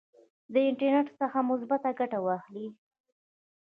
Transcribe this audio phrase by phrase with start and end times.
[0.53, 2.67] د انټرنیټ څخه مثبته ګټه واخلئ.